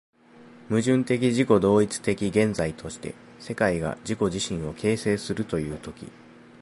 [0.67, 6.07] 矛盾的自己同一的現在として、世界が自己自身を形成するという時、